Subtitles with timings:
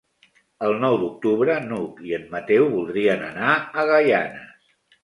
[0.67, 4.55] El nou d'octubre n'Hug i en Mateu voldrien anar a Gaianes.